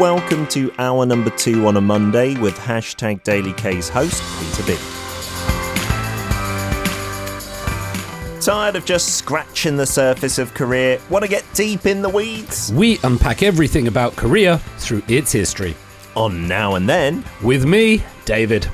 [0.00, 4.78] welcome to hour number two on a Monday with hashtag Daily K's host, Peter B.
[8.40, 10.98] Tired of just scratching the surface of Korea?
[11.10, 12.72] Want to get deep in the weeds?
[12.72, 15.76] We unpack everything about Korea through its history.
[16.16, 18.66] On Now and Then, With me, David.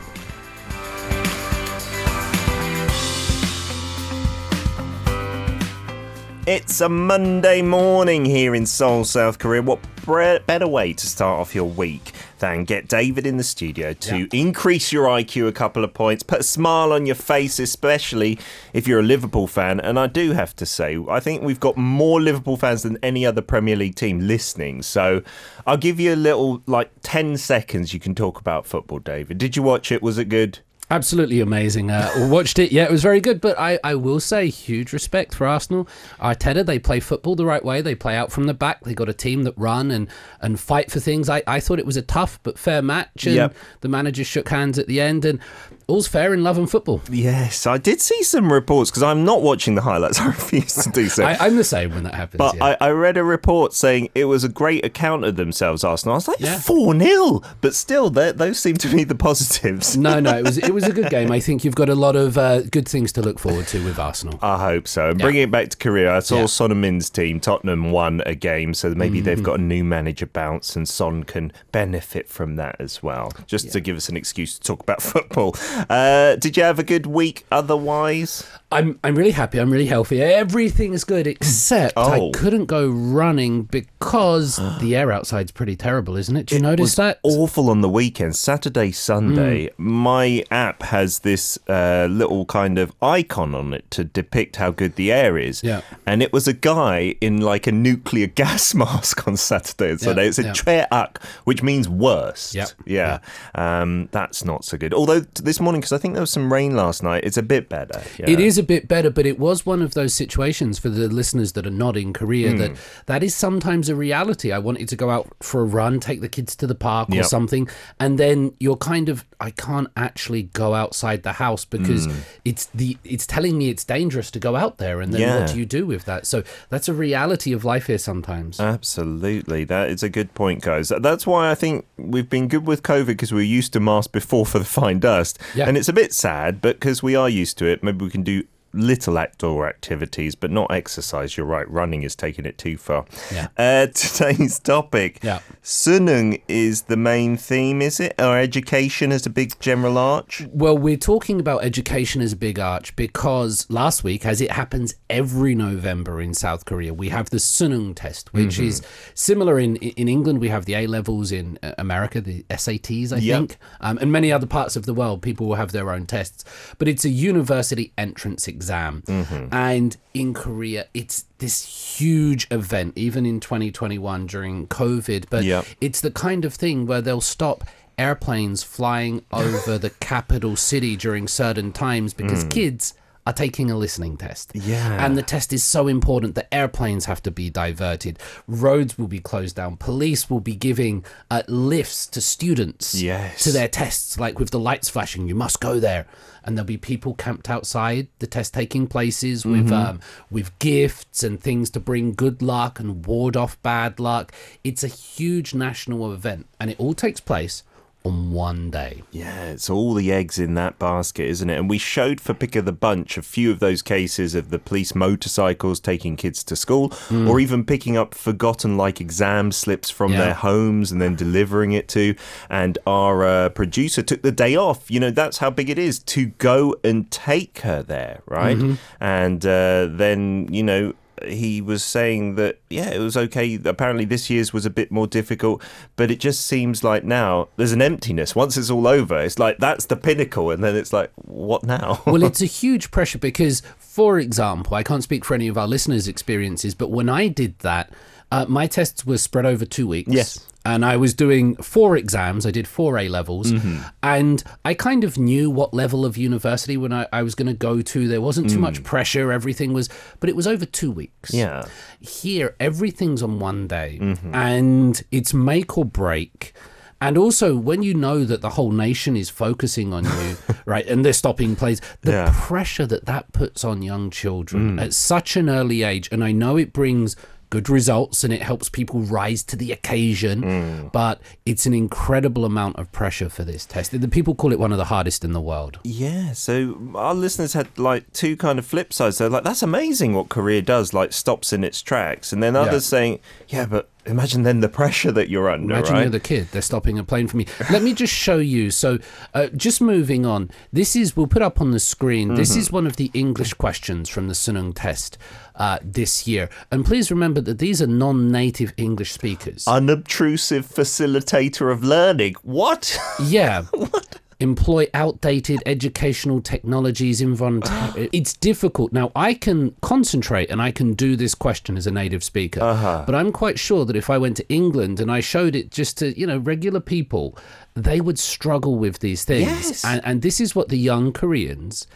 [6.46, 9.60] it's a Monday morning here in Seoul, South Korea.
[9.60, 14.18] What better way to start off your week than get David in the studio to
[14.18, 14.26] Yeah.
[14.32, 18.38] increase your IQ a couple of points, put a smile on your face, especially
[18.72, 19.80] if you're a Liverpool fan.
[19.80, 23.24] And I do have to say, I think we've got more Liverpool fans than any
[23.26, 24.82] other Premier League team listening.
[24.82, 25.22] So
[25.66, 29.38] I'll give you a little, like 10 seconds you can talk about football, David.
[29.38, 30.02] Did you watch it?
[30.02, 30.60] Was it good?
[30.88, 31.90] Absolutely amazing.
[31.90, 32.70] Uh, watched it.
[32.70, 33.40] Yeah, it was very good.
[33.40, 35.88] But I, I will say, huge respect for Arsenal.
[36.20, 37.80] Arteta, they play football the right way.
[37.80, 38.84] They play out from the back.
[38.84, 40.08] They got a team that run and,
[40.40, 41.28] and fight for things.
[41.28, 43.26] I, I thought it was a tough but fair match.
[43.26, 43.56] And Yep.
[43.80, 45.24] the managers shook hands at the end.
[45.24, 45.40] And
[45.88, 47.00] all's fair in love and football.
[47.10, 50.18] Yes, I did see some reports because I'm not watching the highlights.
[50.20, 51.24] I refuse to do so.
[51.24, 52.38] I, I'm the same when that happens.
[52.38, 52.76] But yeah.
[52.80, 56.14] I, I read a report saying it was a great account of themselves, Arsenal.
[56.14, 56.58] I was like, Yeah.
[56.58, 57.40] 4 0.
[57.60, 59.96] But still, those seem to be the positives.
[59.96, 61.30] no, no, it was it was a good game.
[61.30, 63.98] I think you've got a lot of uh, good things to look forward to with
[63.98, 64.38] Arsenal.
[64.42, 65.10] I hope so.
[65.10, 66.46] And bringing it back to Korea, I saw Yeah.
[66.46, 69.44] Son Heung-min's team, Tottenham, won a game, so maybe they've Mm-hmm.
[69.44, 73.30] got a new manager bounce, and Son can benefit from that as well.
[73.46, 75.54] Just to give us an excuse to talk about football.
[75.88, 78.46] Uh, did you have a good week otherwise?
[78.72, 79.58] I'm I'm really happy.
[79.58, 80.20] I'm really healthy.
[80.20, 82.28] Everything is good except Oh.
[82.28, 86.46] I couldn't go running because the air outside's pretty terrible, isn't it?
[86.46, 87.20] Do you notice that?
[87.22, 89.66] awful on the weekend, Saturday, Sunday.
[89.66, 89.72] Mm.
[89.78, 94.96] My app has this uh, little kind of icon on it to depict how good
[94.96, 95.62] the air is.
[95.62, 95.82] Yeah.
[96.04, 100.22] And it was a guy in like a nuclear gas mask on Saturday and Sunday.
[100.24, 100.52] Yeah, It said yeah.
[100.88, 102.54] 최악, which means worst.
[102.54, 103.18] Yep, Yeah.
[103.54, 104.92] Um, that's not so good.
[104.92, 107.68] Although this morning, because I think there was some rain last night, it's a bit
[107.68, 108.00] better.
[108.18, 108.30] Yeah.
[108.30, 111.52] It is a bit better, but it was one of those situations for the listeners
[111.52, 112.58] that are not in Korea Hmm.
[112.58, 112.72] that
[113.06, 114.52] that is sometimes a reality.
[114.52, 117.22] I wanted to go out for a run, take the kids to the park or
[117.24, 117.68] something,
[117.98, 122.12] and then you're kind of I can't actually go outside the house because Hmm.
[122.44, 125.40] it's the it's telling me it's dangerous to go out there, and then Yeah.
[125.40, 126.26] what do you do with that?
[126.26, 128.58] So that's a reality of life here sometimes.
[128.60, 129.64] Absolutely.
[129.64, 130.90] That is a good point, guys.
[131.00, 134.06] That's why I think we've been good with COVID because we were used to masks
[134.10, 135.38] before for the fine dust.
[135.54, 135.68] Yeah.
[135.68, 138.22] And it's a bit sad, but because we are used to it, maybe we can
[138.22, 138.44] do
[138.76, 141.36] little outdoor activities, but not exercise.
[141.36, 141.68] You're right.
[141.70, 143.04] Running is taking it too far.
[143.32, 143.48] Yeah.
[143.66, 145.18] Uh, today's topic.
[145.22, 145.40] Yeah.
[145.62, 148.14] Sunung is the main theme, is it?
[148.18, 150.46] Or education as a big general arch?
[150.52, 154.94] Well, we're talking about education as a big arch because last week, as it happens
[155.10, 158.82] every November in South Korea, we have the Sunung test, which is
[159.14, 160.38] similar in in England.
[160.40, 163.38] We have the A levels in uh, America, the SATs, I Yep.
[163.38, 165.22] think, um, and many other parts of the world.
[165.22, 166.44] People will have their own tests,
[166.78, 168.65] but it's a university entrance exam,
[169.06, 169.48] Mm-hmm.
[169.52, 175.26] and in Korea, it's this huge event, even in 2021 during COVID.
[175.30, 175.66] But Yep.
[175.80, 177.64] it's the kind of thing where they'll stop
[177.98, 182.50] airplanes flying over the capital city during certain times because mm.
[182.50, 182.94] kids
[183.26, 184.52] are taking a listening test.
[184.54, 185.04] Yeah.
[185.04, 189.18] And the test is so important that airplanes have to be diverted, roads will be
[189.18, 193.42] closed down, police will be giving uh, lifts to students Yes.
[193.42, 196.06] to their tests, like with the lights flashing, you must go there.
[196.44, 199.98] And there'll be people camped outside the test taking places with um,
[200.30, 204.32] with gifts and things to bring good luck and ward off bad luck.
[204.62, 207.64] It's a huge national event, and it all takes place
[208.06, 209.02] on one day.
[209.10, 211.58] Yeah, it's all the eggs in that basket, isn't it?
[211.58, 214.58] And we showed for pick of the bunch a few of those cases of the
[214.58, 220.12] police motorcycles taking kids to school, or even picking up forgotten like exam slips from
[220.12, 220.18] Yeah.
[220.26, 222.14] their homes and then delivering it to.
[222.48, 224.90] And our uh, producer took the day off.
[224.90, 228.58] You know, that's how big it is to go and take her there, right?
[229.00, 230.94] And uh, then, you know,
[231.24, 235.06] he was saying that yeah it was okay apparently this year's was a bit more
[235.06, 235.62] difficult
[235.96, 239.58] but it just seems like now there's an emptiness once it's all over it's like
[239.58, 243.62] that's the pinnacle and then it's like what now well, it's a huge pressure because,
[243.78, 247.58] for example, I can't speak for any of our listeners' experiences, but when I did
[247.60, 247.90] that,
[248.30, 250.12] uh, my tests were spread over two weeks.
[250.12, 250.46] Yes.
[250.66, 252.44] And I was doing four exams.
[252.44, 253.52] I did four A levels.
[253.52, 253.82] Mm-hmm.
[254.02, 257.54] And I kind of knew what level of university when I, I was going to
[257.54, 258.08] go to.
[258.08, 258.62] There wasn't too mm.
[258.62, 259.30] much pressure.
[259.30, 261.32] Everything was, but it was over two weeks.
[261.32, 261.66] yeah
[262.00, 264.34] Here, everything's on one day mm-hmm.
[264.34, 266.52] and it's make or break.
[267.00, 271.04] And also, when you know that the whole nation is focusing on you, right, and
[271.04, 272.34] they're stopping plays, the Yeah.
[272.34, 274.82] pressure that that puts on young children mm.
[274.82, 277.14] at such an early age, and I know it brings
[277.50, 280.90] good results and it helps people rise to the occasion.
[280.92, 283.98] But it's an incredible amount of pressure for this test.
[283.98, 285.78] The people call it one of the hardest in the world.
[285.84, 289.18] Yeah, so our listeners had like two kind of flip sides.
[289.18, 292.32] They're like, that's amazing what Korea does, like stops in its tracks.
[292.32, 296.00] And then others saying, yeah, but imagine then the pressure that you're under, Imagine right?
[296.02, 296.48] you're the kid.
[296.52, 297.46] They're stopping a plane for me.
[297.70, 298.70] Let me just show you.
[298.70, 298.98] So,
[299.34, 300.50] uh, just moving on.
[300.72, 302.34] This is we'll put up on the screen.
[302.34, 302.60] This Mm-hmm.
[302.60, 305.18] is one of the English questions from the Sunung test
[305.56, 306.48] uh, this year.
[306.70, 309.66] And please remember that these are non-native English speakers.
[309.66, 312.34] Unobtrusive facilitator of learning.
[312.42, 312.98] What?
[313.22, 313.62] yeah.
[313.72, 314.20] what?
[314.38, 318.10] Employ outdated educational technologies involuntarily.
[318.12, 318.92] it's difficult.
[318.92, 322.60] Now, I can concentrate and I can do this question as a native speaker,
[323.06, 325.96] but I'm quite sure that if I went to England and I showed it just
[325.98, 327.38] to, you know, regular people,
[327.72, 329.46] they would struggle with these things.
[329.46, 329.84] Yes.
[329.86, 331.86] And, and this is what the young Koreans.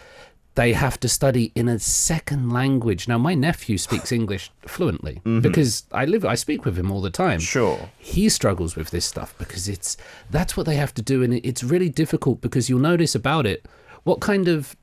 [0.57, 3.07] They have to study in a second language.
[3.07, 5.41] Now, my nephew speaks English fluently mm-hmm.
[5.41, 7.89] because I live, I speak with him all the time Sure.
[7.99, 9.97] he struggles with this stuff because it's
[10.31, 13.67] that's what they have to do and it's really difficult because you'll notice about it
[14.05, 14.77] what kind of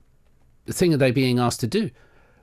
[0.68, 1.90] thing are they being asked to do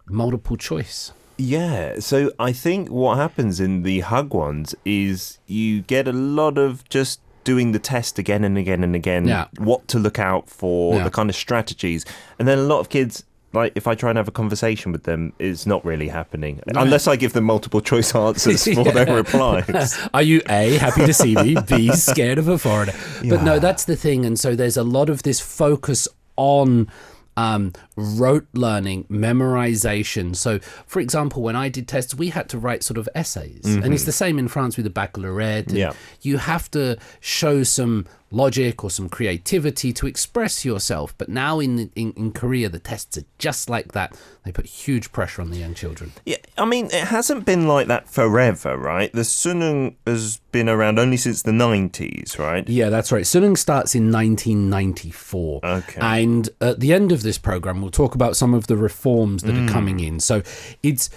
[0.09, 6.13] multiple choice Yeah, so I think what happens in the hagwons is you get a
[6.13, 9.47] lot of just doing the test again and again and again, Yeah.
[9.59, 11.05] what to look out for, Yeah.
[11.05, 12.05] the kind of strategies.
[12.39, 15.05] And then a lot of kids, like if I try and have a conversation with
[15.05, 16.61] them, it's not really happening.
[16.75, 19.97] Unless I give them multiple choice answers for their replies.
[20.15, 22.95] Are you A, happy to see me, B, scared of a foreigner?
[23.29, 24.25] But no, that's the thing.
[24.27, 26.89] And so there's a lot of this focus on
[27.37, 30.35] um, rote learning, memorization.
[30.35, 33.63] So, for example, when I did tests, we had to write sort of essays.
[33.65, 34.07] And it's mm-hmm.
[34.07, 35.71] the same in France with the baccalaureate.
[35.71, 35.93] Yeah.
[36.21, 41.17] You have to show some logic or some creativity to express yourself.
[41.17, 44.19] But now in, in, in Korea, the tests are just like that.
[44.45, 46.13] They put huge pressure on the young children.
[46.27, 49.13] Yeah, I mean, it hasn't been like that forever, right?
[49.13, 52.69] The Sunung has been around only since the 90s, right?
[52.69, 53.25] Yeah, that's right.
[53.25, 55.61] Sunung starts in 1994.
[55.65, 56.01] Okay.
[56.01, 59.55] And at the end of this program, we'll talk about some of the reforms that
[59.55, 59.69] are mm.
[59.69, 60.19] coming in.
[60.21, 60.43] So
[60.83, 61.11] it's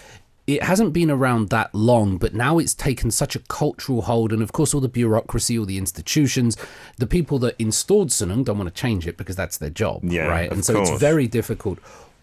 [0.47, 4.41] it hasn't been around that long, but now it's taken such a cultural hold, and
[4.41, 6.55] of course, all the bureaucracy, all the institutions,
[6.97, 10.27] the people that installed Sunung don't want to change it because that's their job, Yeah,
[10.27, 10.49] right?
[10.49, 11.79] And so it's very difficult.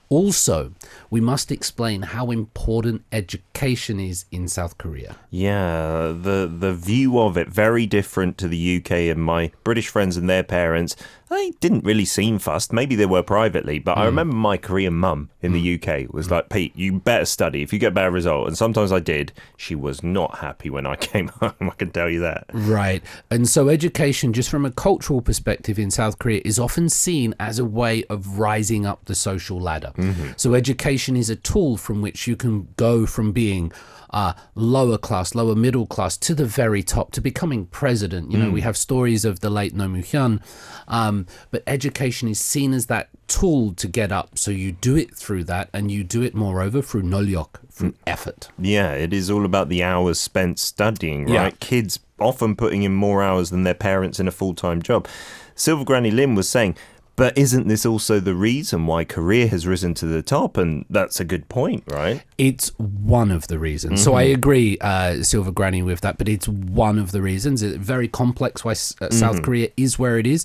[0.09, 0.73] Also,
[1.11, 5.17] we must explain how important education is in South Korea.
[5.31, 10.17] Yeah, the the view of it very different to the UK and my British friends
[10.17, 10.97] and their parents.
[11.35, 12.73] They didn't really seem fussed.
[12.73, 14.07] Maybe they were privately, but I hmm.
[14.07, 15.91] remember my Korean mum in the hmm.
[15.91, 16.35] UK was hmm.
[16.35, 19.33] like, "Pete, you better study if you get a better result." And sometimes I did.
[19.57, 21.55] She was not happy when I came home.
[21.61, 22.47] I can tell you that.
[22.53, 23.03] Right.
[23.31, 27.59] And so education, just from a cultural perspective in South Korea, is often seen as
[27.59, 29.93] a way of rising up the social ladder.
[29.97, 30.33] Mm-hmm.
[30.37, 33.73] So education is a tool from which you can go from being
[34.15, 38.31] uh, lower class, lower middle class to the very top to becoming president.
[38.31, 40.41] You know, we have stories of the late Roh Moo-hyun,
[40.87, 44.39] um, but education is seen as that tool to get up.
[44.39, 48.49] So you do it through that, and you do it moreover through nolyok, through effort.
[48.57, 51.43] Yeah, it is all about the hours spent studying, Yeah.
[51.43, 51.61] right?
[51.61, 55.09] Kids often putting in more hours than their parents in a full time job.
[55.57, 56.77] Silver Granny Lim was saying,
[57.17, 60.57] but isn't this also the reason why Korea has risen to the top?
[60.57, 62.23] And that's a good point, right?
[62.39, 64.03] It's one of the reasons.
[64.03, 67.63] So I agree, uh, Silver Granny, with that, but it's one of the reasons.
[67.63, 70.45] It's very complex why S- uh, South Korea is where it is.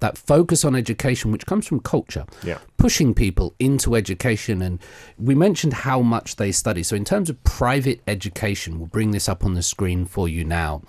[0.00, 2.56] That focus on education, which comes from culture, Yeah.
[2.78, 4.62] pushing people into education.
[4.62, 4.78] And
[5.18, 6.82] we mentioned how much they study.
[6.82, 10.42] So, in terms of private education, we'll bring this up on the screen for you
[10.42, 10.80] now.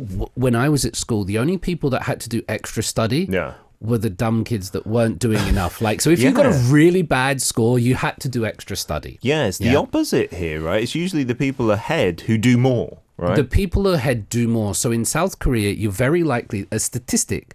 [0.00, 3.28] W- when I was at school, the only people that had to do extra study
[3.30, 3.54] Yeah.
[3.84, 5.80] Were the dumb kids that weren't doing enough.
[5.80, 9.18] Like, so if you got a really bad score, you had to do extra study.
[9.20, 9.76] Yeah, it's the Yeah.
[9.76, 10.82] opposite here, right?
[10.82, 13.36] It's usually the people ahead who do more, right?
[13.36, 14.74] The people ahead do more.
[14.74, 17.54] So in South Korea, you're very likely, a statistic,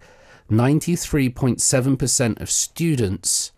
[0.52, 3.52] 93.7% of students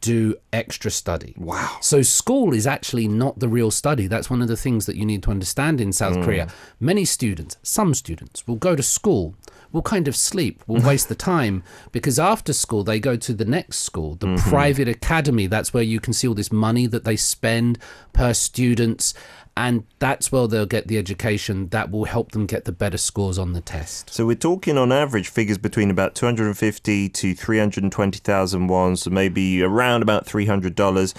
[0.00, 1.34] do extra study.
[1.36, 1.76] wow.
[1.80, 4.06] So school is actually not the real study.
[4.06, 6.22] That's one of the things that you need to understand in South hmm.
[6.22, 6.48] Korea.
[6.78, 9.34] Many students, some students, will go to school,
[9.72, 13.44] will kind of sleep, We'll waste the time because after school they go to the
[13.44, 14.50] next school, the mm-hmm.
[14.50, 15.46] private academy.
[15.46, 17.78] That's where you can see all this money that they spend
[18.12, 19.14] per students.
[19.56, 23.38] And that's where they'll get the education that will help them get the better scores
[23.38, 24.08] on the test.
[24.08, 30.02] So we're talking on average figures between about 250 to 320,000 won, so maybe around
[30.02, 31.14] about $300.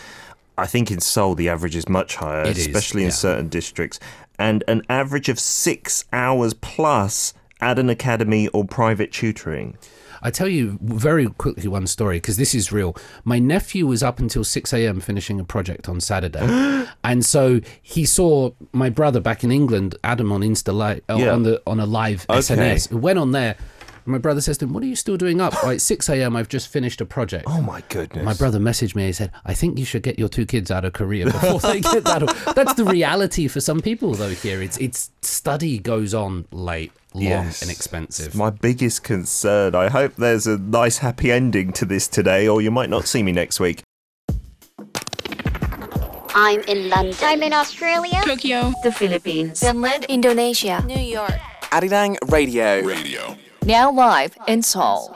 [0.58, 3.16] I think in Seoul the average is much higher, It is, especially in yeah.
[3.16, 4.00] certain districts.
[4.38, 9.78] And an average of six hours plus at an academy or private tutoring.
[10.22, 12.96] I tell you very quickly one story because this is real.
[13.24, 15.00] My nephew was up until 6 a.m.
[15.00, 16.86] finishing a project on Saturday.
[17.06, 21.32] and so he saw my brother back in England, Adam, on Insta Live, uh, Yeah.
[21.34, 22.40] on, the, on a live Okay.
[22.40, 22.92] SNS.
[22.92, 23.56] Went on there.
[24.06, 25.62] And my brother says to him, What are you still doing up?
[25.64, 27.46] Like 6 a.m., I've just finished a project.
[27.48, 28.26] Oh my goodness.
[28.26, 29.06] My brother messaged me.
[29.06, 31.80] He said, "I think you should get your two kids out of Korea before they
[31.82, 32.24] get that."
[32.56, 34.30] That's the reality for some people, though.
[34.30, 37.62] Here, it's it's study goes on late, long, Yes.
[37.62, 38.36] and expensive.
[38.36, 39.76] My biggest concern.
[39.76, 43.24] I hope there's a nice happy ending to this today, or you might not see
[43.24, 43.82] me next week.
[46.36, 47.16] I'm in London.
[47.22, 48.22] I'm in Australia.
[48.24, 49.60] Tokyo, the Philippines.
[49.60, 50.06] Finland.
[50.08, 50.84] Indonesia.
[50.86, 51.34] New York.
[51.72, 52.82] Arirang Radio.
[52.82, 53.36] Radio.
[53.66, 55.14] Now live in Seoul.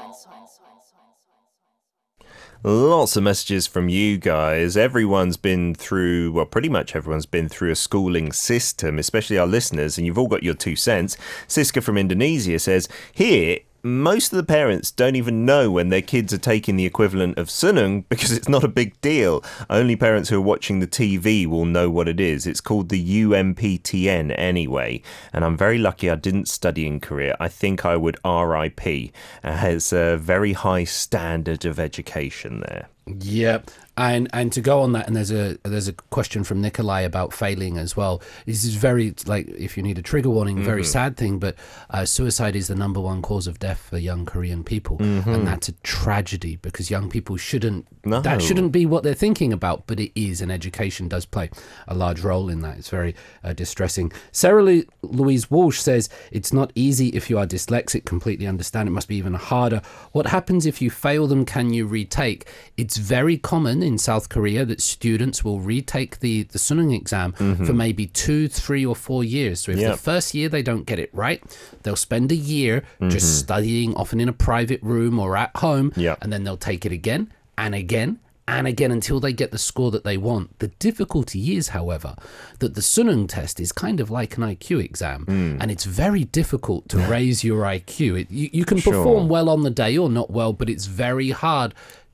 [2.65, 4.77] Lots of messages from you guys.
[4.77, 9.97] Everyone's been through, well, pretty much everyone's been through a schooling system, especially our listeners,
[9.97, 11.17] and you've all got your two cents.
[11.45, 16.33] Siska from Indonesia says, Here, most of the parents don't even know when their kids
[16.33, 19.43] are taking the equivalent of sunung because it's not a big deal.
[19.69, 22.47] Only parents who are watching the TV will know what it is.
[22.47, 25.01] It's called the UMPTN anyway.
[25.33, 27.35] And I'm very lucky I didn't study in Korea.
[27.41, 28.87] I think I would RIP.
[28.87, 29.13] It
[29.43, 32.87] has a very high standard of education there.
[33.05, 33.69] Yep.
[33.95, 37.31] And and to go on that, and there's a there's a question from Nikolai about
[37.31, 38.23] failing as well.
[38.47, 41.55] This is very like if you need a trigger warning, very sad thing, but
[41.91, 45.69] uh, suicide is the number one cause of death for young Korean people, and that's
[45.69, 48.19] a tragedy because young people shouldn't No.
[48.21, 51.51] that shouldn't be what they're thinking about, but it is, and education does play
[51.87, 52.79] a large role in that.
[52.79, 54.11] It's very uh, distressing.
[54.31, 58.05] Sarah Lu- Louise Walsh says it's not easy if you are dyslexic.
[58.05, 58.87] Completely understand.
[58.87, 59.83] It must be even harder.
[60.13, 61.45] What happens if you fail them?
[61.45, 62.47] Can you retake?
[62.75, 67.65] It's very common in South Korea that students will retake the the Sunung exam mm-hmm.
[67.65, 69.61] for maybe two, three, or four years.
[69.61, 69.91] So if Yeah.
[69.91, 71.41] the first year they don't get it right,
[71.83, 73.45] they'll spend a year just mm-hmm.
[73.45, 76.15] studying, often in a private room or at home, Yeah.
[76.21, 79.89] and then they'll take it again and again and again until they get the score
[79.91, 80.59] that they want.
[80.59, 82.15] The difficulty is, however,
[82.59, 85.57] that the Sunung test is kind of like an IQ exam, mm.
[85.61, 88.19] and it's very difficult to raise your IQ.
[88.21, 88.91] It, you, you can Sure.
[88.93, 91.73] perform well on the day or not well, but it's very hard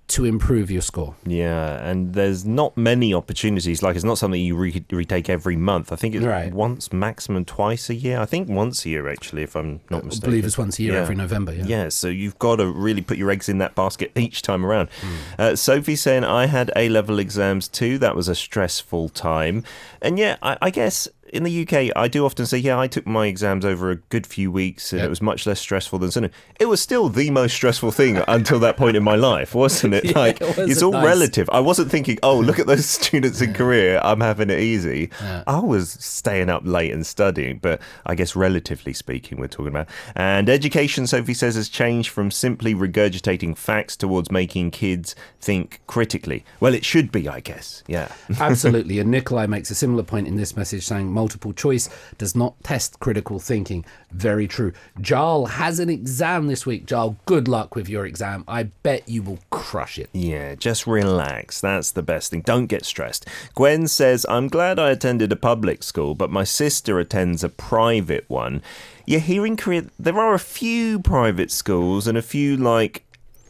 [0.10, 1.16] to improve your score.
[1.26, 3.82] Yeah, and there's not many opportunities.
[3.84, 5.92] Like, it's not something you re- retake every month.
[5.92, 6.54] I think it's Right.
[6.54, 8.20] once, maximum twice a year.
[8.20, 10.30] I think once a year, actually, if I'm not I mistaken.
[10.30, 11.02] believe it's once a year, Yeah.
[11.02, 11.54] every November.
[11.54, 11.64] Yeah.
[11.66, 14.90] Yeah, so you've got to really put your eggs in that basket each time around.
[15.38, 17.98] Uh, Sophie saying, I had A level exams too.
[17.98, 19.64] That was a stressful time.
[20.02, 23.06] And yeah, I, I guess in the UK, I do often say, yeah, I took
[23.08, 25.06] my exams over a good few weeks and Yep.
[25.06, 26.32] it was much less stressful than Sunung.
[26.60, 30.06] It was still the most stressful thing until that point in my life, wasn't it?
[30.10, 31.06] Yeah, like, it wasn't it's all nice.
[31.06, 31.50] relative.
[31.52, 34.02] I wasn't thinking, oh, look at those students in Korea.
[34.02, 35.10] I'm having it easy.
[35.46, 39.88] I was staying up late and studying, but I guess relatively speaking, we're talking about.
[40.16, 46.44] And education, Sophie says, has changed from simply regurgitating facts towards making kids think critically.
[46.60, 47.84] Well, it should be, I guess.
[47.88, 48.12] Yeah.
[48.40, 49.00] Absolutely.
[49.00, 53.00] And Nikolai makes a similar point in this message saying multiple choice does not test
[53.02, 53.84] critical thinking.
[54.12, 54.72] Very true.
[55.02, 56.86] Jarl has an exam this week.
[56.86, 58.46] Jarl, good luck with your exam.
[58.48, 60.10] I bet you will crush it.
[60.14, 61.60] Yeah, just relax.
[61.60, 62.42] That's the best thing.
[62.42, 63.28] Don't get stressed.
[63.54, 68.24] Gwen says, I'm glad I attended a public school, but my sister attends a private
[68.30, 68.62] one.
[69.06, 73.04] Yeah, here in Korea, there are a few private schools and a few, like,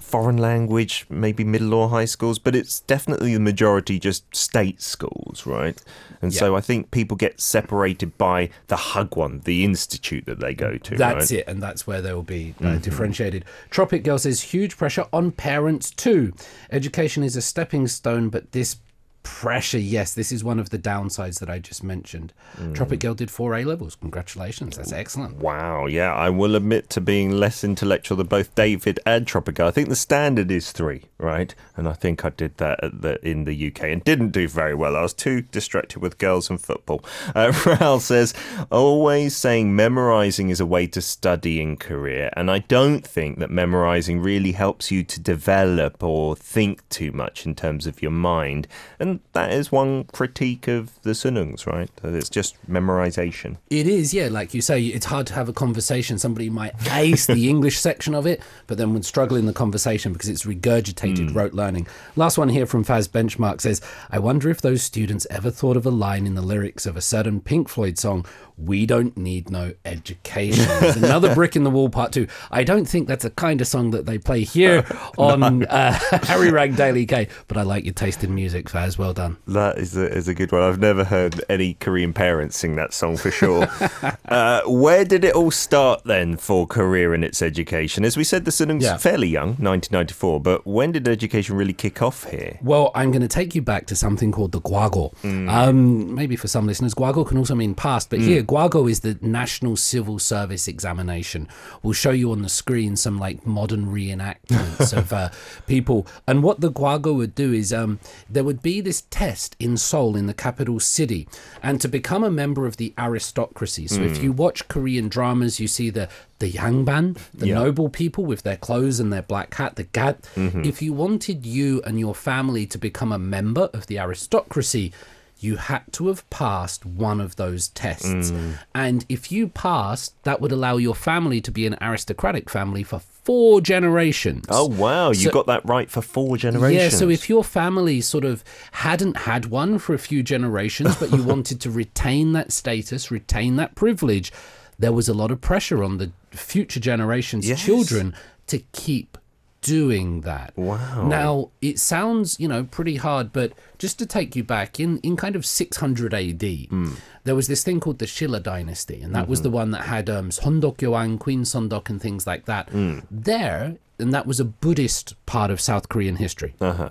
[0.09, 5.45] foreign language, maybe middle or high schools, but it's definitely the majority just state schools,
[5.45, 5.79] right?
[6.21, 10.77] And so I think people get separated by the hagwon, the institute that they go
[10.77, 10.97] to.
[10.97, 11.39] That's right?
[11.39, 13.45] it, and that's where they will be uh, differentiated.
[13.69, 16.33] Tropic Girl says huge pressure on parents too.
[16.71, 18.77] Education is a stepping stone, but this
[19.23, 22.33] pressure, yes, this is one of the downsides that I just mentioned.
[22.73, 23.95] Tropic Girl did four A levels.
[23.95, 25.37] Congratulations, that's excellent.
[25.37, 29.67] Wow, yeah, I will admit to being less intellectual than both David and Tropic Girl.
[29.67, 31.53] I think the standard is three, right?
[31.75, 34.75] And I think I did that at the, in the UK and didn't do very
[34.75, 34.95] well.
[34.95, 37.03] I was too distracted with girls and football.
[37.35, 38.33] Uh, Raul says,
[38.71, 42.31] always saying memorizing is a way to study in Korea.
[42.35, 47.45] And I don't think that memorizing really helps you to develop or think too much
[47.45, 48.67] in terms of your mind.
[48.99, 51.89] And that is one critique of the Sunungs, right?
[51.97, 53.57] That it's just memorization.
[53.69, 54.27] It is, yeah.
[54.27, 56.17] Like you say, it's hard to have a conversation.
[56.17, 60.13] Somebody might ace the English section of it, but then would struggle in the conversation
[60.13, 61.37] because it's regurgitated hmm.
[61.37, 61.87] rote learning.
[62.15, 65.85] Last one here from Faz Benchmark says, I wonder if those students ever thought of
[65.85, 68.25] a line in the lyrics of a certain Pink Floyd song
[68.63, 70.65] we don't need no education.
[71.03, 72.27] Another brick in the wall, part two.
[72.51, 74.85] I don't think that's a kind of song that they play here
[75.17, 78.97] on uh, Arirang Daily K, but I like your taste in music, Faz.
[78.97, 79.37] Well done.
[79.47, 80.61] That is a, is a good one.
[80.61, 83.67] I've never heard any Korean parents sing that song for sure.
[84.27, 88.03] uh, where did it all start then for Korea and its education?
[88.03, 88.97] As we said, the Sunung's Yeah.
[88.97, 92.57] fairly young, 1994, but when did education really kick off here?
[92.61, 95.13] Well, I'm going to take you back to something called the Gwageo.
[95.21, 95.49] Mm.
[95.49, 99.15] Um, maybe for some listeners, Gwageo can also mean past, but here, Gwageo is the
[99.21, 101.47] National Civil Service Examination.
[101.83, 105.29] We'll show you on the screen some like modern reenactments of uh,
[105.67, 106.07] people.
[106.25, 110.15] And what the Gwageo would do is um, there would be this test in Seoul,
[110.15, 111.27] in the capital city,
[111.61, 113.85] and to become a member of the aristocracy.
[113.85, 117.55] So if you watch Korean dramas, you see the the yangban, the Yeah.
[117.55, 120.25] noble people with their clothes and their black hat, the gat.
[120.35, 124.91] If you wanted you and your family to become a member of the aristocracy,
[125.39, 128.31] you had to have passed one of those tests.
[128.31, 128.57] Mm.
[128.75, 132.99] And if you passed, that would allow your family to be an aristocratic family for
[132.99, 134.45] four generations.
[134.49, 135.11] Oh, wow.
[135.11, 136.93] You got that right for four generations.
[136.93, 141.11] Yeah, so if your family sort of hadn't had one for a few generations, but
[141.11, 144.31] you wanted to retain that status, retain that privilege,
[144.77, 147.63] there was a lot of pressure on the future generations' Yes.
[147.63, 148.15] children
[148.47, 149.17] to keep
[149.61, 150.53] doing that.
[150.55, 151.07] Wow.
[151.07, 155.15] Now, it sounds, you know, pretty hard, but just to take you back, in, in
[155.15, 156.91] kind of 600 AD, Hmm.
[157.23, 160.09] there was this thing called the Shilla dynasty, and that was the one that had
[160.09, 162.69] um, Sondok Yoang, Queen Sondok, and things like that.
[162.69, 162.99] Hmm.
[163.11, 166.89] There, and that was a Buddhist part of South Korean history uh-huh.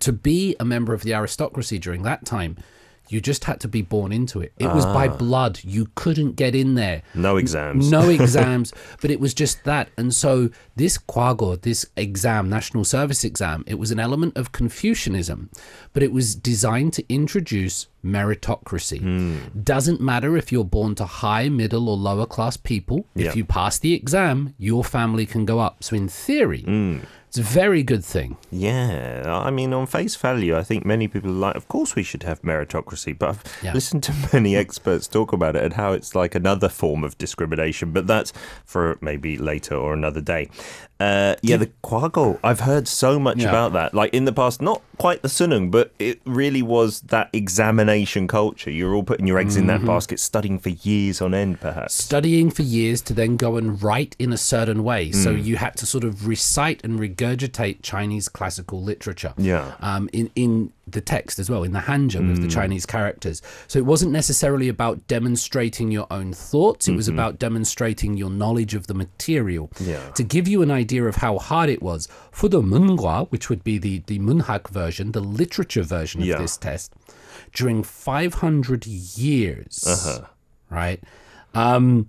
[0.00, 2.56] to be a member of the aristocracy during that time,
[3.08, 4.52] you just had to be born into it.
[4.58, 5.60] It was by blood.
[5.62, 7.02] You couldn't get in there.
[7.14, 7.90] No exams.
[7.90, 9.88] No exams, but it was just that.
[9.96, 15.50] And so this gwageo, this exam, national service exam, it was an element of Confucianism,
[15.92, 19.00] but it was designed to introduce meritocracy.
[19.00, 19.38] Hmm.
[19.62, 23.06] Doesn't matter if you're born to high, middle, or lower class people.
[23.14, 23.28] Yeah.
[23.28, 25.82] If you pass the exam, your family can go up.
[25.84, 26.98] So in theory, Hmm.
[27.36, 28.36] It's a very good thing.
[28.52, 32.04] Yeah, I mean, on face value, I think many people are like, of course we
[32.04, 33.72] should have meritocracy, but I've Yeah.
[33.74, 37.90] listened to many experts talk about it and how it's like another form of discrimination,
[37.90, 38.32] but that's
[38.64, 40.48] for maybe later or another day.
[41.04, 43.48] Uh, yeah, the Gwageo, I've heard so much Yeah.
[43.50, 43.94] about that.
[43.94, 48.70] Like in the past, not quite the Sunung, but it really was that examination culture.
[48.70, 49.84] You're all putting your eggs in Mm-hmm.
[49.84, 51.94] that basket, studying for years on end, perhaps.
[51.94, 55.12] studying for years to then go and write in a certain way.
[55.12, 59.34] So you had to sort of recite and regurgitate Chinese classical literature.
[59.36, 59.72] Yeah.
[59.80, 62.48] Um, in in the text as well, in the hanja with the hmm.
[62.48, 63.42] Chinese characters.
[63.68, 66.88] So it wasn't necessarily about demonstrating your own thoughts.
[66.88, 67.18] It was mm-hmm.
[67.18, 69.70] about demonstrating your knowledge of the material.
[69.80, 70.10] Yeah.
[70.10, 73.64] To give you an idea of how hard it was, for the Mungwa, which would
[73.64, 76.38] be the, the Munhak version, the literature version of Yeah.
[76.38, 76.92] this test,
[77.52, 80.26] during 500 years, uh-huh.
[80.70, 81.02] right?
[81.54, 82.08] Um,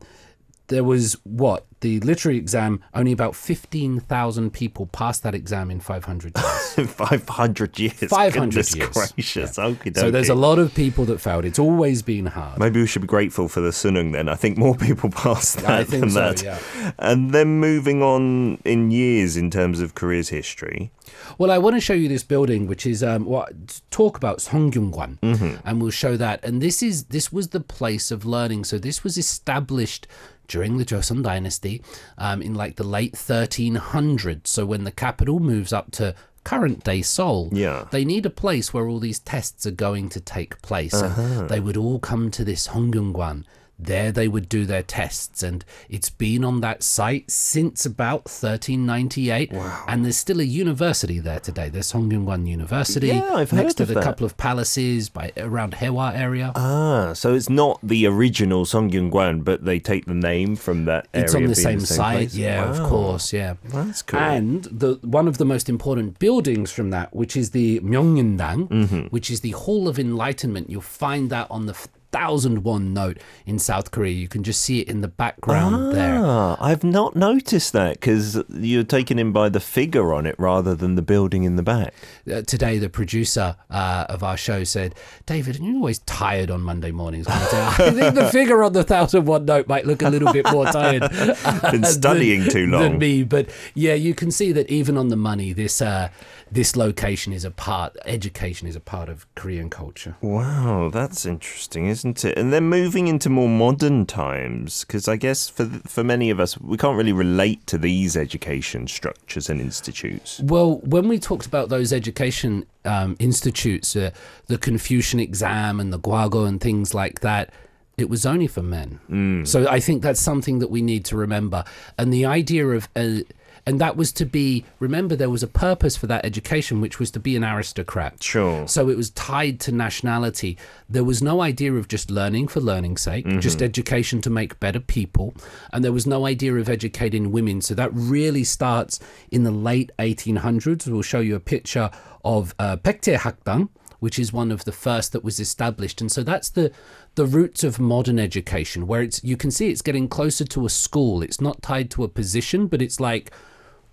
[0.68, 2.82] there was what the literary exam.
[2.95, 6.89] Only about fifteen thousand people passed that exam in five hundred years.
[6.95, 7.93] 500 years.
[8.10, 8.89] 500 Goodness years.
[8.89, 9.60] gracious.
[9.60, 11.45] Okey so there's a lot of people that failed.
[11.45, 12.60] It's always been hard.
[12.60, 14.28] Maybe we should be grateful for the Sunung then.
[14.28, 16.43] I think more people passed that I think than so, that.
[16.43, 16.91] yeah.
[16.98, 20.91] And then moving on in years in terms of Korea's history.
[21.38, 25.60] Well, I want to show you this building, which is um, what talk about Sungkyunkwan,
[25.63, 26.43] and we'll show that.
[26.43, 28.63] And this is this was the place of learning.
[28.63, 30.08] So this was established
[30.47, 31.81] during the Joseon Dynasty,
[32.17, 34.47] um, in like the late 1300s.
[34.47, 37.86] So when the capital moves up to current day Seoul, Yeah.
[37.91, 40.93] they need a place where all these tests are going to take place.
[40.93, 43.43] And they would all come to this Sungkyunkwan.
[43.78, 49.52] There they would do their tests, and it's been on that site since about 1398.
[49.52, 49.84] Wow.
[49.88, 51.70] And there's still a university there today.
[51.70, 54.04] There's Sungkyunkwan University Yeah, I've next heard to the that.
[54.04, 56.54] couple of palaces by around Hyehwa area.
[56.56, 61.26] Ah, so it's not the original Sungkyunkwan, but they take the name from that area.
[61.26, 62.36] it's on the being same, site, place?
[62.36, 63.56] yeah, of course, yeah.
[63.66, 64.20] That's cool.
[64.20, 69.00] And the one of the most important buildings from that, which is the Myeongnyundang, Mm-hmm.
[69.08, 70.70] which is the Hall of Enlightenment.
[70.70, 71.74] You'll find that on the
[72.15, 74.13] f- thousand one note in South Korea.
[74.13, 76.19] You can just see it in the background there.
[76.23, 80.75] Ah, I've not noticed that because you're taken in by the figure on it rather
[80.75, 81.93] than the building in the back.
[82.32, 86.62] Uh, today, the producer uh, of our show said, "David, are you're always tired on
[86.62, 90.32] Monday mornings." I think the figure on the thousand one note might look a little
[90.32, 91.01] bit more tired.
[91.71, 92.82] Been studying than, too long.
[92.82, 93.23] than me.
[93.23, 96.10] But yeah, you can see that even on the money, this uh,
[96.56, 97.96] this location is a part.
[98.06, 100.15] Education is a part of Korean culture.
[100.22, 102.38] Wow, that's interesting, isn't it?
[102.38, 106.58] And then moving into more modern times, because I guess for for many of us,
[106.58, 110.39] we can't really relate to these education structures and institutes.
[110.39, 114.12] Well, when we talked about those education um, institutes, uh,
[114.48, 117.54] the Confucian exam and the Gwageo and things like that,
[117.98, 119.46] it was only for men.
[119.46, 121.63] So I think that's something that we need to remember.
[121.98, 123.20] And the idea of, uh,
[123.67, 127.10] and that was to be, remember, there was a purpose for that education, which was
[127.12, 128.21] to be an aristocrat.
[128.21, 128.67] Sure.
[128.67, 130.58] So it was tied to nationality.
[130.88, 134.80] There was no idea of just learning for learning's sake, just education to make better
[134.80, 135.34] people.
[135.73, 137.62] And there was no idea of educating women.
[137.62, 138.99] So that really starts
[139.32, 140.88] in the late 1800s.
[140.88, 141.89] We'll show you a picture
[142.23, 146.01] of uh, Baejae Hakdang, which is one of the first that was established.
[146.01, 146.71] And so that's the
[147.15, 150.69] the roots of modern education, where it's you can see it's getting closer to a
[150.69, 151.23] school.
[151.23, 153.32] It's not tied to a position, but it's like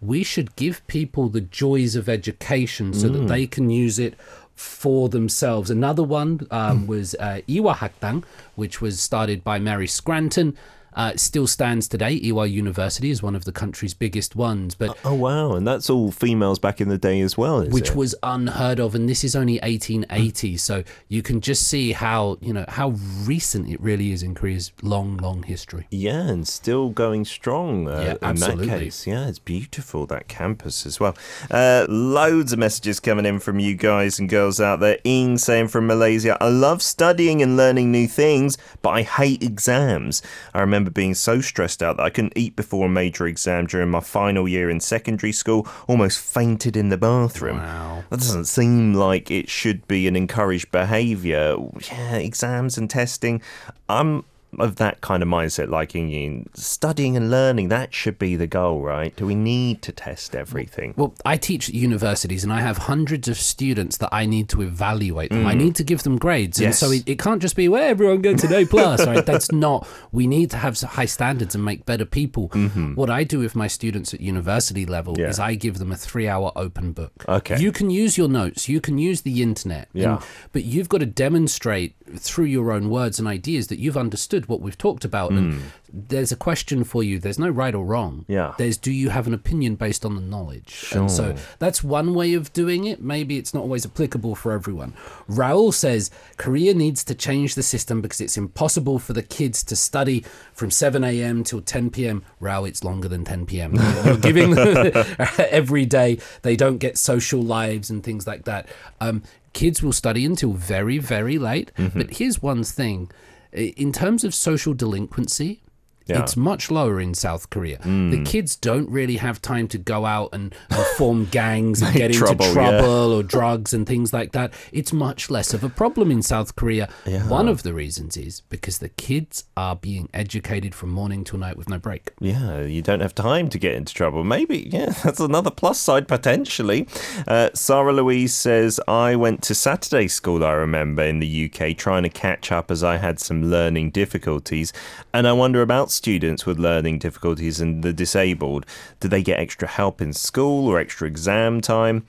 [0.02, 4.14] we should give people the joys of education so that they can use it
[4.54, 5.70] for themselves.
[5.70, 8.24] Another one um, was uh, Ewha Hakdang,
[8.56, 10.56] which was started by Mary Scranton.
[10.94, 12.18] Uh, still stands today.
[12.20, 16.10] Ewha University is one of the country's biggest ones, but Oh wow, and that's all
[16.10, 17.96] females back in the day as well, is which it?
[17.96, 22.52] was unheard of and this is only 1880 so you can just see how you
[22.52, 22.90] know how
[23.24, 28.00] recent it really is in korea's long long history Yeah, and still going strong uh,
[28.00, 28.66] Yeah, in absolutely.
[28.66, 29.06] that case.
[29.06, 31.16] Yeah, it's beautiful, that campus as well.
[31.50, 34.98] Uh, loads of messages coming in from you guys and girls out there.
[35.04, 40.22] Ing saying from Malaysia, I love studying and learning new things, but I hate exams.
[40.54, 43.90] I remember being so stressed out that I couldn't eat before a major exam during
[43.90, 47.58] my final year in secondary school, almost fainted in the bathroom.
[47.58, 48.04] Wow.
[48.10, 51.56] That doesn't seem like it should be an encouraged behaviour.
[51.90, 53.40] Yeah, exams and testing.
[53.88, 54.24] I'm
[54.58, 57.68] of that kind of mindset, like in studying and learning.
[57.68, 59.14] That should be the goal, right?
[59.16, 60.94] Do we need to test everything?
[60.96, 64.62] well i teach at universities and i have hundreds of students that i need to
[64.62, 65.58] evaluate them i mm.
[65.58, 68.44] need to give them grades and so it, it can't just be well everyone gets
[68.44, 72.04] an a plus right that's not we need to have high standards and make better
[72.04, 72.94] people mm-hmm.
[72.94, 75.28] what i do with my students at university level Yeah.
[75.28, 77.58] is i give them a three hour open book Okay.
[77.58, 80.22] you can use your notes you can use the internet and- Yeah.
[80.52, 84.60] but you've got to demonstrate through your own words and ideas that you've understood what
[84.60, 85.60] we've talked about and
[85.94, 87.18] there's a question for you.
[87.18, 88.24] There's no right or wrong.
[88.26, 88.54] Yeah.
[88.56, 90.90] there's do you have an opinion based on the knowledge?
[90.94, 93.02] And so that's one way of doing it.
[93.02, 94.94] Maybe it's not always applicable for everyone.
[95.28, 99.76] Raul says korea needs to change the system because it's impossible for the kids to
[99.76, 103.74] study from 7 a.m till 10 p.m raul it's longer than 10 p.m
[104.04, 104.92] you're giving them
[105.38, 106.18] every day.
[106.42, 108.66] They don't get social lives and things like that.
[109.00, 111.70] Um, kids will study until very very late.
[111.76, 113.10] But here's one thing
[113.54, 115.62] Uh, in terms of social delinquency
[116.06, 116.22] Yeah.
[116.22, 117.78] it's much lower in South Korea.
[117.82, 122.10] The kids don't really have time to go out and, and form gangs and get
[122.10, 122.84] into Trouble, yeah.
[122.84, 124.52] or drugs and things like that.
[124.72, 126.88] It's much less of a problem in South Korea.
[127.28, 131.56] One of the reasons is because the kids are being educated from morning till night
[131.56, 132.12] with no break.
[132.20, 134.24] Yeah, you don't have time to get into trouble.
[134.24, 136.88] Maybe, yeah, that's another plus side potentially.
[137.26, 142.02] Uh, Sarah Louise says, I went to Saturday school, I remember, in the UK, trying
[142.02, 144.72] to catch up as I had some learning difficulties.
[145.14, 148.66] And I wonder about students with learning difficulties and the disabled.
[149.00, 152.06] Do they get extra help in school or extra exam time?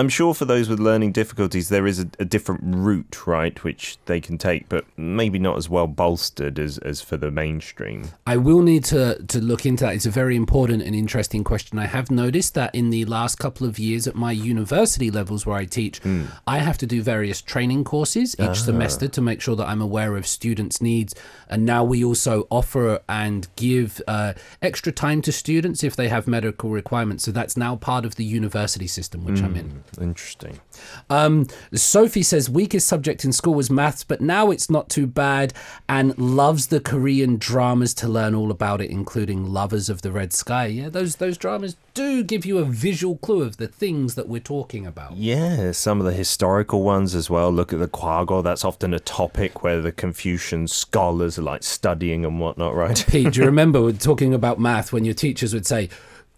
[0.00, 3.98] I'm sure for those with learning difficulties, there is a, a different route, right, which
[4.06, 8.08] they can take, but maybe not as well bolstered as, as for the mainstream.
[8.26, 9.94] I will need to, to look into that.
[9.94, 11.78] It's a very important and interesting question.
[11.78, 15.58] I have noticed that in the last couple of years at my university levels where
[15.58, 16.24] I teach, hmm.
[16.46, 18.54] I have to do various training courses each ah.
[18.54, 21.14] semester to make sure that I'm aware of students' needs.
[21.46, 24.32] And now we also offer and give uh,
[24.62, 27.24] extra time to students if they have medical requirements.
[27.24, 29.58] So that's now part of the university system, which I'm hmm.
[29.58, 29.84] in.
[30.00, 30.60] Interesting.
[31.08, 35.52] Um, Sophie says weakest subject in school was maths, but now it's not too bad,
[35.88, 40.32] and loves the Korean dramas to learn all about it, including Lovers of the Red
[40.32, 40.66] Sky.
[40.66, 44.40] Yeah, those those dramas do give you a visual clue of the things that we're
[44.40, 45.16] talking about.
[45.16, 47.50] Yeah, some of the historical ones as well.
[47.50, 48.42] Look at the Gwageo.
[48.42, 53.04] That's often a topic where the Confucian scholars are like studying and whatnot, right?
[53.08, 55.88] Pete, do you remember we're talking about math when your teachers would say?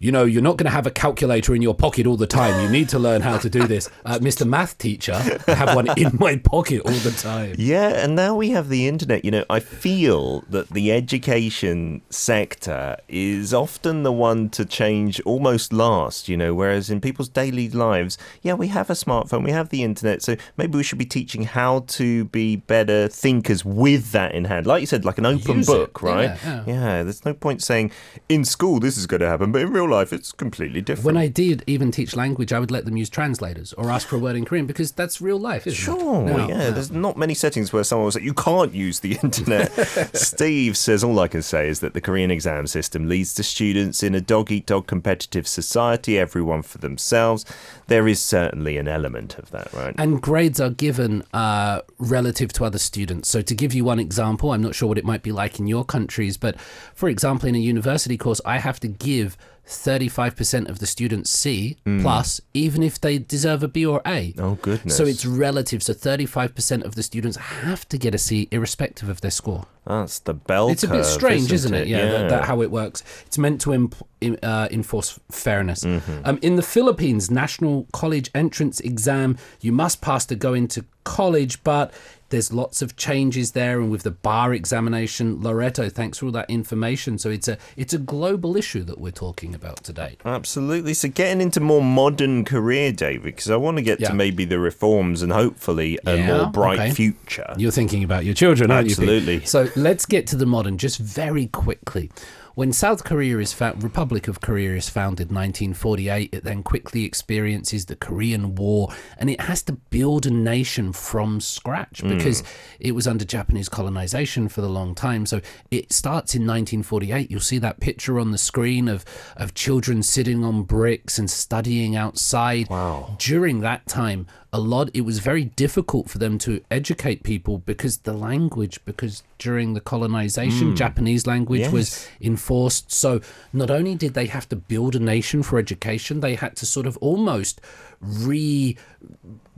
[0.03, 2.61] You know, you're not going to have a calculator in your pocket all the time.
[2.61, 3.89] You need to learn how to do this.
[4.03, 4.45] Uh, Mr.
[4.45, 5.13] Math teacher,
[5.47, 7.55] I have one in my pocket all the time.
[7.57, 9.23] Yeah, and now we have the internet.
[9.23, 15.71] You know, I feel that the education sector is often the one to change almost
[15.71, 19.69] last, you know, whereas in people's daily lives, yeah, we have a smartphone, we have
[19.69, 24.35] the internet, so maybe we should be teaching how to be better thinkers with that
[24.35, 24.65] in hand.
[24.67, 25.71] Like you said, like an open Use it.
[25.71, 26.37] book, right?
[26.43, 27.03] Yeah, yeah.
[27.03, 27.91] there's no point saying
[28.27, 31.05] in school this is going to happen, but in real life, it's completely different.
[31.05, 34.15] When I did even teach language, I would let them use translators or ask for
[34.15, 35.83] a word in Korean because that's real life, isn't it?
[35.99, 36.57] Sure, No, yeah.
[36.57, 36.71] no.
[36.71, 39.71] There's not many settings where someone will say you can't use the internet.
[40.15, 44.01] Steve says all I can say is that the Korean exam system leads to students
[44.03, 47.45] in a dog eat dog competitive society, everyone for themselves.
[47.87, 49.93] There is certainly an element of that, right?
[49.97, 53.29] And grades are given uh, relative to other students.
[53.29, 55.67] So, to give you one example, I'm not sure what it might be like in
[55.67, 56.59] your countries, but
[56.93, 61.77] for example, in a university course, I have to give 35% of the students C
[62.01, 64.33] plus, even if they deserve a B or A.
[64.37, 64.95] Oh, goodness.
[64.97, 65.81] So, it's relative.
[65.81, 69.65] So, 35% of the students have to get a C irrespective of their score.
[69.85, 71.87] That's the bell It's a bit strange, isn't it?
[71.87, 72.11] Yeah, Yeah.
[72.11, 73.03] That, that how it works.
[73.25, 74.07] It's meant to imp-
[74.41, 75.83] uh, enforce fairness.
[75.83, 76.21] Mm-hmm.
[76.23, 81.63] Um, in the Philippines, national college entrance exam, you must pass to go into college,
[81.63, 81.93] but
[82.33, 86.49] there's lots of changes there, and with the bar examination, loretto thanks for all that
[86.49, 87.19] information.
[87.19, 90.17] So it's a it's a global issue that we're talking about today.
[90.25, 90.95] Absolutely.
[90.95, 94.07] So getting into more modern Korea, David, because I want to get Yeah.
[94.09, 96.91] to maybe the reforms and hopefully a Yeah, more bright okay.
[96.91, 97.53] future.
[97.55, 98.93] You're thinking about your children, aren't you?
[98.93, 99.45] Absolutely.
[99.45, 102.09] So let's get to the modern just very quickly.
[102.55, 107.85] When South Korea is found, Republic of Korea is founded 1948, it then quickly experiences
[107.85, 112.09] the Korean War, and it has to build a nation from scratch hmm.
[112.09, 112.43] because
[112.79, 115.25] it was under Japanese colonization for the long time.
[115.25, 117.31] So it starts in 1948.
[117.31, 119.03] You'll see that picture on the screen of
[119.35, 122.69] of children sitting on bricks and studying outside.
[122.69, 123.15] Wow.
[123.17, 127.97] During that time, a lot it was very difficult for them to educate people because
[127.99, 130.75] the language because during the colonization hmm.
[130.75, 132.91] japanese language was enforced.
[132.91, 133.19] So
[133.51, 136.85] not only did they have to build a nation for education they had to sort
[136.85, 137.59] of almost
[137.99, 138.77] re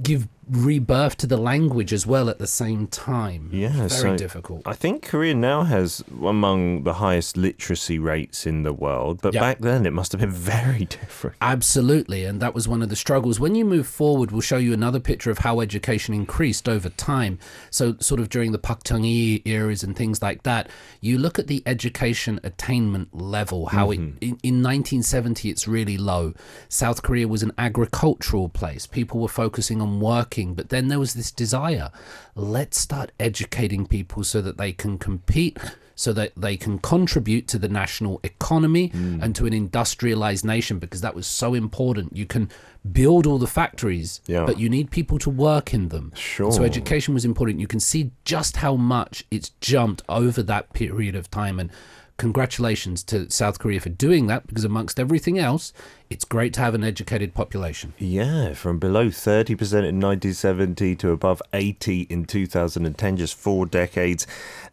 [0.02, 4.62] give rebirth to the language as well at the same time Yeah, very so difficult
[4.66, 9.42] I think Korea now has among the highest literacy rates in the world, but Yeah.
[9.42, 11.36] back then it must have been very different.
[11.42, 13.40] Absolutely, and that was one of the struggles.
[13.40, 17.40] When you move forward, we'll show you another picture of how education increased over time.
[17.70, 20.70] So, sort of during the Pak Chung-hee eras and things like that,
[21.02, 23.68] you look at the education attainment level.
[23.68, 24.18] How it mm-hmm.
[24.22, 26.34] in, in 1970 it's really low.
[26.70, 28.86] South Korea was an agricultural place.
[28.88, 30.00] People were focusing on
[30.36, 31.90] working, but then there was this desire:
[32.36, 35.58] let's start educating people so that they can compete
[35.98, 39.24] so that they can contribute to the national economy mm.
[39.24, 42.14] and to an industrialized nation because that was so important.
[42.14, 42.50] You can
[42.92, 44.46] build all the factories, Yeah.
[44.46, 46.12] but you need people to work in them.
[46.14, 46.52] Sure.
[46.52, 47.62] So education was important.
[47.62, 51.72] You can see just how much it's jumped over that period of time and
[52.18, 55.74] congratulations to South Korea for doing that because amongst everything else,
[56.10, 57.94] it's great to have an educated population.
[57.98, 64.26] Yeah, from below 30% in 1970 to above 80 in 2010, just four decades.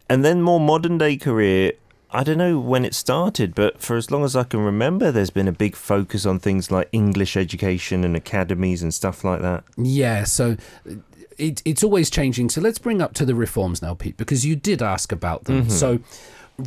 [0.09, 1.72] And then more modern day Korea.
[2.14, 5.31] I don't know when it started, but for as long as I can remember, there's
[5.31, 9.64] been a big focus on things like English education and academies and stuff like that.
[9.78, 10.59] Yeah, so
[11.38, 12.50] it, it's always changing.
[12.50, 15.62] So let's bring up to the reforms now, Pete, because you did ask about them.
[15.62, 15.70] Mm-hmm.
[15.70, 16.00] So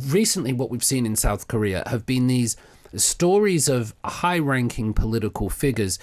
[0.04, 2.56] recently, what we've seen in South Korea have been these
[2.94, 5.98] stories of high ranking political figures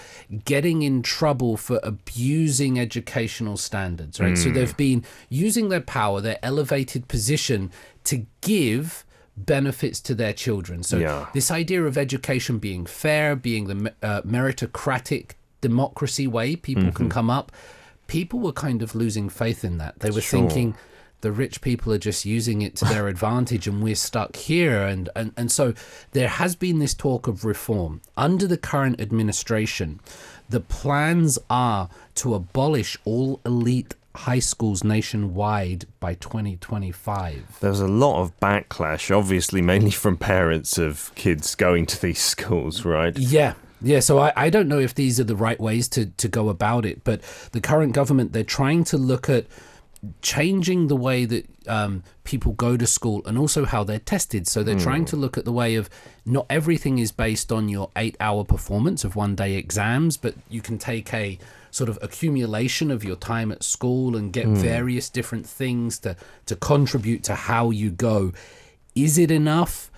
[0.45, 4.37] getting in trouble for abusing educational standards, right?
[4.37, 7.71] So they've been using their power, their elevated position
[8.03, 10.83] to give benefits to their children.
[10.83, 11.25] So Yeah.
[11.33, 17.29] this idea of education being fair, being the uh, meritocratic democracy way people can come
[17.31, 17.51] up,
[18.07, 19.99] people were kind of losing faith in that.
[20.01, 20.41] They were Sure.
[20.41, 20.75] thinking
[21.23, 25.09] the rich people are just using it to their advantage and we're stuck here and,
[25.15, 25.73] and and so
[26.11, 29.99] there has been this talk of reform under the current administration
[30.49, 37.87] the plans are to abolish all elite high schools nationwide by 2025 There was a
[37.87, 43.17] lot of backlash, obviously, mainly from parents of kids going to these schools, right?
[43.17, 43.55] Yeah.
[43.81, 46.47] Yeah, so I, I don't know if these are the right ways to, to go
[46.47, 49.45] about it, but the current government, they're trying to look at
[50.21, 54.47] changing the way that um, people go to school and also how they're tested.
[54.47, 55.89] So they're trying to look at the way of
[56.25, 60.61] not everything is based on your eight hour performance of one day exams, but you
[60.61, 61.39] can take a
[61.71, 66.55] sort of accumulation of your time at school and get various different things to, to
[66.55, 68.31] contribute to how you go.
[68.95, 69.89] Is it enough?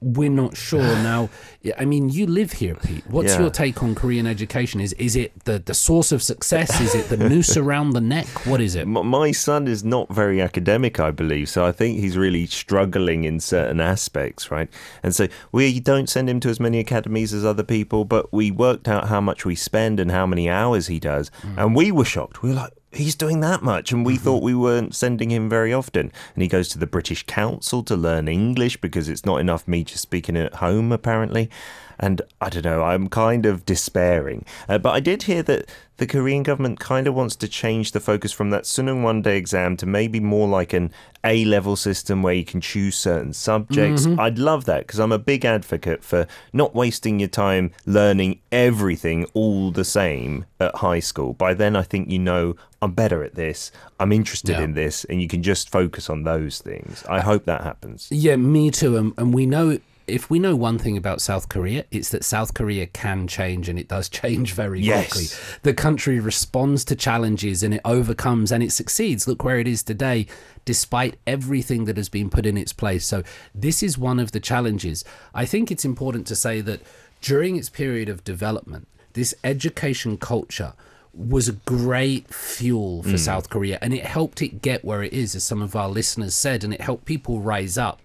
[0.00, 1.30] We're not sure now.
[1.78, 3.04] I mean, you live here, Pete.
[3.08, 3.40] What's Yeah.
[3.40, 4.80] your take on Korean education?
[4.80, 6.80] Is is it the, the source of success?
[6.80, 8.26] Is it the noose around the neck?
[8.46, 8.86] What is it?
[8.86, 13.40] My son is not very academic, I believe, so I think he's really struggling in
[13.40, 14.68] certain aspects, right?
[15.02, 18.50] And so we don't send him to as many academies as other people, but we
[18.50, 21.58] worked out how much we spend and how many hours he does, hmm.
[21.58, 22.42] and we were shocked.
[22.42, 24.24] We were like, he's doing that much, and we mm-hmm.
[24.24, 26.12] thought we weren't sending him very often.
[26.34, 29.84] And he goes to the British Council to learn English because it's not enough me
[29.84, 31.50] just speaking at home, apparently.
[31.98, 34.44] And I don't know, I'm kind of despairing.
[34.68, 38.00] Uh, but I did hear that the Korean government kind of wants to change the
[38.00, 40.92] focus from that Sunung one day exam to maybe more like an
[41.24, 44.06] A level system where you can choose certain subjects.
[44.18, 49.24] I'd love that because I'm a big advocate for not wasting your time learning everything
[49.32, 51.32] all the same at high school.
[51.32, 54.64] By then, I think you know I'm better at this, I'm interested Yeah.
[54.64, 57.04] in this, and you can just focus on those things.
[57.08, 58.08] I hope that happens.
[58.10, 58.98] Yeah, me too.
[58.98, 62.54] And, and we know if we know one thing about South Korea, it's that South
[62.54, 65.12] Korea can change and it does change very Yes.
[65.12, 65.26] quickly.
[65.62, 69.26] The country responds to challenges and it overcomes and it succeeds.
[69.26, 70.26] Look where it is today,
[70.64, 73.04] despite everything that has been put in its place.
[73.04, 73.22] So,
[73.54, 75.04] this is one of the challenges.
[75.34, 76.80] I think it's important to say that
[77.20, 80.74] during its period of development, this education culture
[81.12, 83.16] was a great fuel for hmm.
[83.16, 86.34] South Korea and it helped it get where it is, as some of our listeners
[86.34, 88.00] said, and it helped people rise up.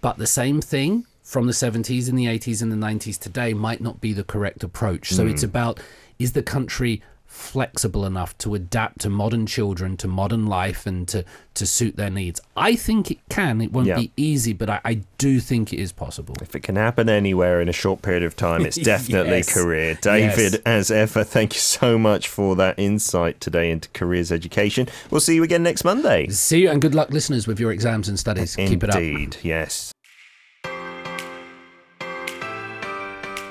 [0.00, 3.82] But the same thing from the 70s and the 80s and the 90s today might
[3.82, 5.10] not be the correct approach.
[5.10, 5.50] So it's hmm.
[5.50, 5.78] about
[6.18, 11.26] is the country flexible enough to adapt to modern children, to modern life, and to,
[11.52, 12.40] to suit their needs?
[12.56, 13.60] I think it can.
[13.60, 13.96] It won't Yeah.
[13.96, 16.34] be easy, but I, I do think it is possible.
[16.40, 19.52] If it can happen anywhere in a short period of time, it's definitely Yes.
[19.52, 19.96] Korea.
[19.96, 20.62] David, Yes.
[20.64, 24.88] as ever, thank you so much for that insight today into Korea's education.
[25.10, 26.28] We'll see you again next Monday.
[26.28, 28.56] See you and good luck, listeners, with your exams and studies.
[28.56, 28.96] Keep it up.
[28.96, 29.92] Indeed, yes.